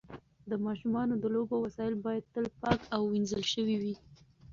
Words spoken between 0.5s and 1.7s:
ماشومانو د لوبو